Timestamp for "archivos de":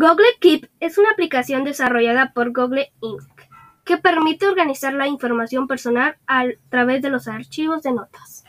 7.26-7.90